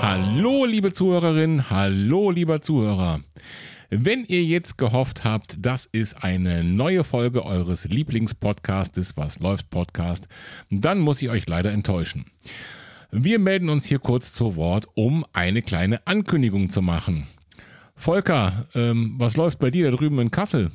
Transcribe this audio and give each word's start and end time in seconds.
Hallo, 0.00 0.64
liebe 0.64 0.92
Zuhörerin, 0.92 1.70
hallo, 1.70 2.30
lieber 2.30 2.62
Zuhörer. 2.62 3.20
Wenn 3.90 4.24
ihr 4.24 4.44
jetzt 4.44 4.78
gehofft 4.78 5.24
habt, 5.24 5.56
das 5.58 5.86
ist 5.86 6.22
eine 6.22 6.62
neue 6.62 7.04
Folge 7.04 7.44
eures 7.44 7.84
Lieblingspodcastes, 7.84 9.16
was 9.16 9.40
läuft 9.40 9.70
Podcast, 9.70 10.28
dann 10.70 11.00
muss 11.00 11.20
ich 11.20 11.30
euch 11.30 11.48
leider 11.48 11.72
enttäuschen. 11.72 12.26
Wir 13.10 13.38
melden 13.38 13.70
uns 13.70 13.86
hier 13.86 13.98
kurz 13.98 14.32
zu 14.32 14.56
Wort, 14.56 14.86
um 14.94 15.24
eine 15.32 15.62
kleine 15.62 16.06
Ankündigung 16.06 16.70
zu 16.70 16.80
machen. 16.82 17.26
Volker, 17.96 18.68
ähm, 18.74 19.14
was 19.18 19.36
läuft 19.36 19.58
bei 19.58 19.70
dir 19.70 19.90
da 19.90 19.96
drüben 19.96 20.18
in 20.20 20.30
Kassel? 20.30 20.70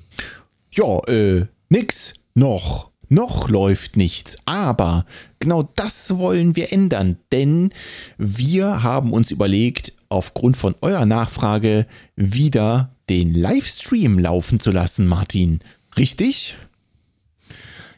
Ja, 0.72 1.00
äh, 1.08 1.46
nix. 1.70 2.14
Noch. 2.36 2.93
Noch 3.14 3.48
läuft 3.48 3.96
nichts, 3.96 4.38
aber 4.46 5.06
genau 5.38 5.70
das 5.76 6.18
wollen 6.18 6.56
wir 6.56 6.74
ändern, 6.74 7.18
denn 7.32 7.70
wir 8.18 8.82
haben 8.82 9.14
uns 9.14 9.30
überlegt, 9.30 9.94
aufgrund 10.10 10.58
von 10.58 10.74
eurer 10.82 11.06
Nachfrage 11.06 11.86
wieder 12.16 12.96
den 13.12 13.36
Livestream 13.36 14.18
laufen 14.18 14.60
zu 14.60 14.72
lassen, 14.72 15.06
Martin. 15.06 15.60
Richtig? 15.96 16.56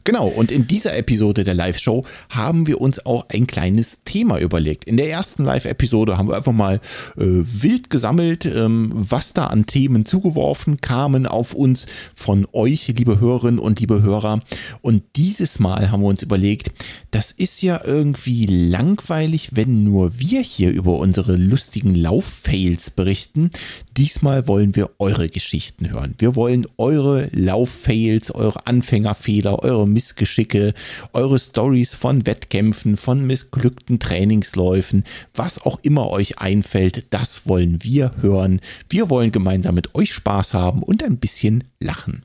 Genau, 0.09 0.27
und 0.27 0.51
in 0.51 0.65
dieser 0.65 0.97
Episode 0.97 1.43
der 1.43 1.53
Live-Show 1.53 2.03
haben 2.31 2.65
wir 2.65 2.81
uns 2.81 3.05
auch 3.05 3.27
ein 3.29 3.45
kleines 3.45 3.99
Thema 4.05 4.39
überlegt. 4.39 4.85
In 4.85 4.97
der 4.97 5.07
ersten 5.07 5.43
Live-Episode 5.43 6.17
haben 6.17 6.27
wir 6.27 6.35
einfach 6.35 6.51
mal 6.51 6.81
äh, 7.15 7.25
wild 7.25 7.91
gesammelt, 7.91 8.43
ähm, 8.47 8.89
was 8.91 9.33
da 9.33 9.45
an 9.45 9.67
Themen 9.67 10.05
zugeworfen 10.05 10.81
kamen 10.81 11.27
auf 11.27 11.53
uns 11.53 11.85
von 12.15 12.47
euch, 12.53 12.87
liebe 12.87 13.19
Hörerinnen 13.19 13.59
und 13.59 13.81
liebe 13.81 14.01
Hörer. 14.01 14.39
Und 14.81 15.03
dieses 15.15 15.59
Mal 15.59 15.91
haben 15.91 16.01
wir 16.01 16.07
uns 16.07 16.23
überlegt, 16.23 16.71
das 17.11 17.31
ist 17.31 17.61
ja 17.61 17.79
irgendwie 17.85 18.47
langweilig, 18.47 19.49
wenn 19.53 19.83
nur 19.83 20.17
wir 20.19 20.41
hier 20.41 20.71
über 20.71 20.97
unsere 20.97 21.35
lustigen 21.35 21.93
Lauffails 21.93 22.89
berichten. 22.89 23.51
Diesmal 23.95 24.47
wollen 24.47 24.75
wir 24.75 24.89
eure 24.97 25.27
Geschichten 25.27 25.91
hören. 25.91 26.15
Wir 26.17 26.35
wollen 26.35 26.65
eure 26.77 27.29
Lauffails, 27.31 28.31
eure 28.33 28.65
Anfängerfehler, 28.65 29.59
eure 29.61 29.85
Missgeschicke, 29.99 30.73
eure 31.11 31.37
Stories 31.37 31.93
von 31.93 32.25
Wettkämpfen, 32.25 32.95
von 32.95 33.27
missglückten 33.27 33.99
Trainingsläufen, 33.99 35.03
was 35.33 35.61
auch 35.61 35.77
immer 35.81 36.09
euch 36.09 36.39
einfällt, 36.39 37.07
das 37.09 37.45
wollen 37.49 37.83
wir 37.83 38.11
hören. 38.21 38.61
Wir 38.89 39.09
wollen 39.09 39.33
gemeinsam 39.33 39.75
mit 39.75 39.95
euch 39.95 40.13
Spaß 40.13 40.53
haben 40.53 40.83
und 40.83 41.03
ein 41.03 41.17
bisschen 41.17 41.65
lachen. 41.81 42.23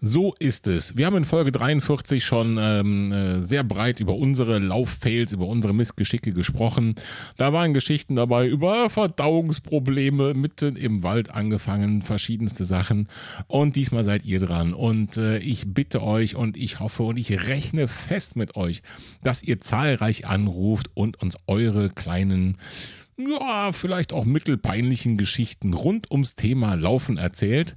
So 0.00 0.32
ist 0.38 0.68
es. 0.68 0.96
Wir 0.96 1.06
haben 1.06 1.16
in 1.16 1.24
Folge 1.24 1.50
43 1.50 2.24
schon 2.24 2.56
ähm, 2.56 3.10
äh, 3.10 3.42
sehr 3.42 3.64
breit 3.64 3.98
über 3.98 4.14
unsere 4.14 4.60
Lauffails, 4.60 5.32
über 5.32 5.46
unsere 5.46 5.74
Missgeschicke 5.74 6.32
gesprochen. 6.32 6.94
Da 7.36 7.52
waren 7.52 7.74
Geschichten 7.74 8.14
dabei 8.14 8.46
über 8.46 8.90
Verdauungsprobleme 8.90 10.34
mitten 10.34 10.76
im 10.76 11.02
Wald 11.02 11.30
angefangen, 11.30 12.02
verschiedenste 12.02 12.64
Sachen. 12.64 13.08
Und 13.48 13.74
diesmal 13.74 14.04
seid 14.04 14.24
ihr 14.24 14.38
dran. 14.38 14.72
Und 14.72 15.16
äh, 15.16 15.38
ich 15.38 15.74
bitte 15.74 16.00
euch 16.00 16.36
und 16.36 16.56
ich 16.56 16.78
hoffe 16.78 17.02
und 17.02 17.16
ich 17.16 17.48
rechne 17.48 17.88
fest 17.88 18.36
mit 18.36 18.54
euch, 18.54 18.82
dass 19.24 19.42
ihr 19.42 19.60
zahlreich 19.60 20.28
anruft 20.28 20.92
und 20.94 21.20
uns 21.20 21.36
eure 21.48 21.90
kleinen 21.90 22.56
ja, 23.16 23.72
vielleicht 23.72 24.12
auch 24.12 24.24
mittelpeinlichen 24.24 25.18
Geschichten 25.18 25.74
rund 25.74 26.08
ums 26.12 26.36
Thema 26.36 26.74
Laufen 26.74 27.16
erzählt 27.16 27.76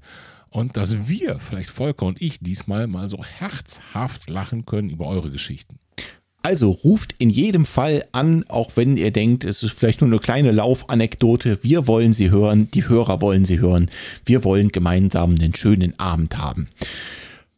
und 0.51 0.77
dass 0.77 1.07
wir, 1.07 1.39
vielleicht 1.39 1.71
Volker 1.71 2.05
und 2.05 2.21
ich, 2.21 2.39
diesmal 2.39 2.85
mal 2.85 3.09
so 3.09 3.23
herzhaft 3.23 4.29
lachen 4.29 4.65
können 4.65 4.89
über 4.89 5.07
eure 5.07 5.31
Geschichten. 5.31 5.79
Also 6.43 6.71
ruft 6.71 7.13
in 7.19 7.29
jedem 7.29 7.65
Fall 7.65 8.03
an, 8.11 8.43
auch 8.47 8.75
wenn 8.75 8.97
ihr 8.97 9.11
denkt, 9.11 9.45
es 9.45 9.61
ist 9.63 9.73
vielleicht 9.73 10.01
nur 10.01 10.09
eine 10.09 10.19
kleine 10.19 10.51
Laufanekdote. 10.51 11.63
Wir 11.63 11.87
wollen 11.87 12.13
sie 12.13 12.29
hören, 12.31 12.67
die 12.67 12.89
Hörer 12.89 13.21
wollen 13.21 13.45
sie 13.45 13.59
hören. 13.59 13.89
Wir 14.25 14.43
wollen 14.43 14.69
gemeinsam 14.69 15.35
einen 15.35 15.53
schönen 15.55 15.97
Abend 15.99 16.39
haben. 16.39 16.67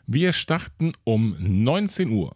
Wir 0.07 0.33
starten 0.33 0.91
um 1.03 1.35
19 1.39 2.11
Uhr. 2.11 2.35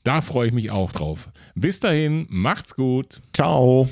Da 0.05 0.21
freue 0.21 0.49
ich 0.49 0.55
mich 0.55 0.71
auch 0.71 0.93
drauf. 0.93 1.29
Bis 1.55 1.81
dahin, 1.81 2.27
macht's 2.29 2.75
gut. 2.77 3.21
Ciao. 3.35 3.89